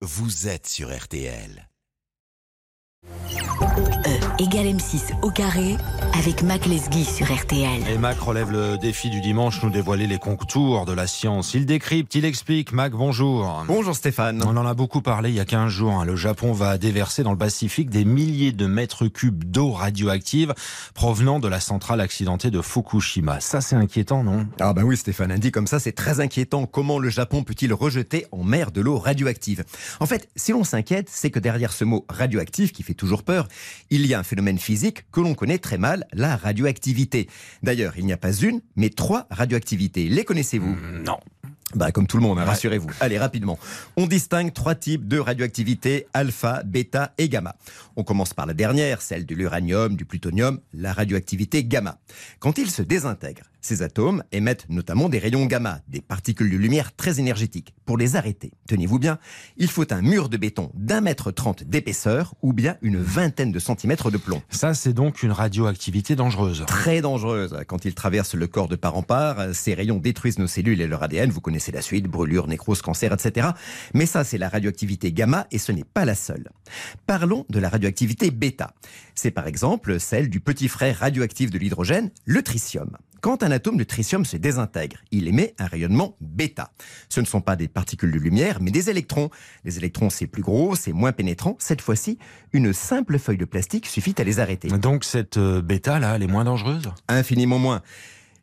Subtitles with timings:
[0.00, 1.67] vous êtes sur RTL.
[4.40, 5.76] Égale M6 au carré
[6.16, 7.82] avec Mac Lesguy sur RTL.
[7.88, 11.54] Et Mac relève le défi du dimanche, nous dévoiler les contours de la science.
[11.54, 12.70] Il décrypte, il explique.
[12.72, 13.64] Mac, bonjour.
[13.66, 14.42] Bonjour Stéphane.
[14.46, 15.92] On en a beaucoup parlé il y a 15 jours.
[15.92, 16.04] hein.
[16.04, 20.54] Le Japon va déverser dans le Pacifique des milliers de mètres cubes d'eau radioactive
[20.94, 23.40] provenant de la centrale accidentée de Fukushima.
[23.40, 24.46] Ça, c'est inquiétant, non?
[24.60, 26.66] Ah bah oui Stéphane, dit comme ça, c'est très inquiétant.
[26.66, 29.64] Comment le Japon peut-il rejeter en mer de l'eau radioactive?
[29.98, 33.48] En fait, si l'on s'inquiète, c'est que derrière ce mot radioactif qui fait toujours peur,
[33.90, 37.28] il y a un phénomène physique que l'on connaît très mal, la radioactivité.
[37.62, 40.08] D'ailleurs, il n'y a pas une, mais trois radioactivités.
[40.08, 40.76] Les connaissez-vous?
[41.04, 41.18] Non.
[41.74, 42.88] Bah, comme tout le monde, hein, rassurez-vous.
[43.00, 43.58] Allez, rapidement.
[43.96, 47.56] On distingue trois types de radioactivité, alpha, bêta et gamma.
[47.96, 51.98] On commence par la dernière, celle de l'uranium, du plutonium, la radioactivité gamma.
[52.38, 56.94] Quand ils se désintègrent, ces atomes émettent notamment des rayons gamma, des particules de lumière
[56.94, 57.74] très énergétiques.
[57.84, 59.18] Pour les arrêter, tenez-vous bien,
[59.56, 63.58] il faut un mur de béton d'un mètre trente d'épaisseur ou bien une vingtaine de
[63.58, 64.42] centimètres de plomb.
[64.50, 66.64] Ça, c'est donc une radioactivité dangereuse.
[66.66, 67.56] Très dangereuse.
[67.66, 70.86] Quand ils traversent le corps de part en part, ces rayons détruisent nos cellules et
[70.86, 71.30] leur ADN.
[71.30, 73.48] Vous connaissez la suite, brûlure, nécrose, cancer, etc.
[73.94, 76.50] Mais ça, c'est la radioactivité gamma et ce n'est pas la seule.
[77.06, 78.74] Parlons de la radioactivité bêta.
[79.14, 82.96] C'est par exemple celle du petit frère radioactif de l'hydrogène, le tritium.
[83.20, 86.70] Quand un atome de tritium se désintègre, il émet un rayonnement bêta.
[87.08, 89.28] Ce ne sont pas des particules de lumière, mais des électrons.
[89.64, 91.56] Les électrons, c'est plus gros, c'est moins pénétrant.
[91.58, 92.18] Cette fois-ci,
[92.52, 94.68] une simple feuille de plastique suffit à les arrêter.
[94.68, 96.90] Donc cette euh, bêta-là, elle est moins dangereuse?
[97.08, 97.82] Infiniment moins.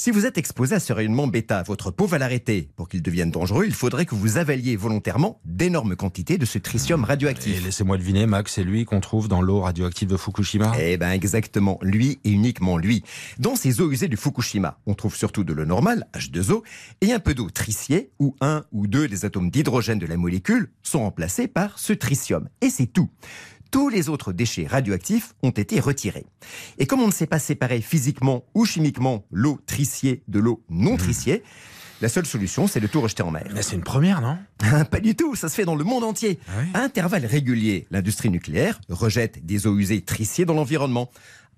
[0.00, 2.70] Si vous êtes exposé à ce rayonnement bêta, votre peau va l'arrêter.
[2.76, 7.02] Pour qu'il devienne dangereux, il faudrait que vous avaliez volontairement d'énormes quantités de ce tritium
[7.02, 7.64] Et radioactif.
[7.64, 10.72] laissez-moi deviner, Mac, c'est lui qu'on trouve dans l'eau radioactive de Fukushima?
[10.78, 13.02] Eh ben exactement, lui et uniquement lui.
[13.40, 16.62] Dans ces eaux usées du Fukushima, on trouve surtout de l'eau normale, H2O,
[17.00, 20.70] et un peu d'eau triciée, où un ou deux des atomes d'hydrogène de la molécule
[20.84, 22.48] sont remplacés par ce tritium.
[22.60, 23.10] Et c'est tout.
[23.70, 26.24] Tous les autres déchets radioactifs ont été retirés.
[26.78, 30.96] Et comme on ne sait pas séparer physiquement ou chimiquement l'eau triciée de l'eau non
[30.96, 31.42] triciée,
[32.00, 33.48] la seule solution, c'est de tout rejeter en mer.
[33.52, 34.38] Mais c'est une première, non?
[34.62, 36.38] Ah, Pas du tout, ça se fait dans le monde entier.
[36.48, 41.10] Ah oui À intervalles réguliers, l'industrie nucléaire rejette des eaux usées triciées dans l'environnement.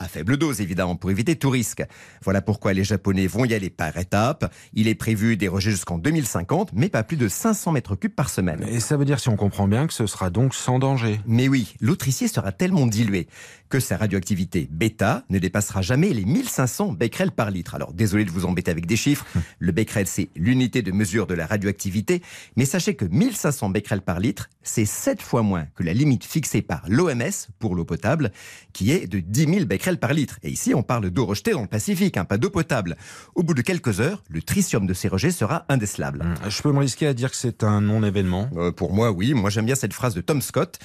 [0.03, 1.85] À faible dose, évidemment, pour éviter tout risque.
[2.25, 4.51] Voilà pourquoi les Japonais vont y aller par étapes.
[4.73, 8.31] Il est prévu des rejets jusqu'en 2050, mais pas plus de 500 mètres cubes par
[8.31, 8.65] semaine.
[8.67, 11.21] Et ça veut dire, si on comprend bien, que ce sera donc sans danger.
[11.27, 13.29] Mais oui, l'eau triciée sera tellement diluée
[13.71, 17.75] que sa radioactivité bêta ne dépassera jamais les 1500 becquerels par litre.
[17.75, 19.25] Alors désolé de vous embêter avec des chiffres,
[19.59, 22.21] le becquerel c'est l'unité de mesure de la radioactivité,
[22.57, 26.63] mais sachez que 1500 becquerels par litre, c'est 7 fois moins que la limite fixée
[26.63, 27.23] par l'OMS
[27.59, 28.33] pour l'eau potable,
[28.73, 30.39] qui est de 10 000 becquerels par litre.
[30.43, 32.97] Et ici on parle d'eau rejetée dans le Pacifique, hein, pas d'eau potable.
[33.35, 36.25] Au bout de quelques heures, le tritium de ces rejets sera indécelable.
[36.49, 38.49] Je peux me risquer à dire que c'est un non-événement?
[38.57, 39.35] Euh, pour moi, oui.
[39.35, 40.79] Moi, j'aime bien cette phrase de Tom Scott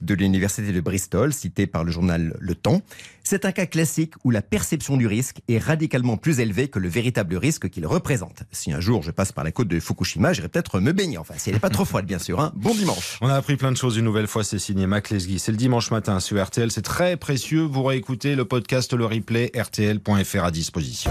[0.00, 2.82] de l'université de Bristol, citée par le journal Le Temps.
[3.30, 6.88] C'est un cas classique où la perception du risque est radicalement plus élevée que le
[6.88, 8.44] véritable risque qu'il représente.
[8.52, 11.18] Si un jour je passe par la côte de Fukushima, j'irai peut-être me baigner.
[11.18, 12.40] Enfin, si elle n'est pas trop froide, bien sûr.
[12.40, 12.52] hein.
[12.56, 13.18] Bon dimanche.
[13.20, 15.38] On a appris plein de choses une nouvelle fois, c'est signé Mac Lesguy.
[15.38, 17.64] C'est le dimanche matin sur RTL, c'est très précieux.
[17.64, 21.10] Vous réécoutez le podcast, le replay, rtl.fr à disposition.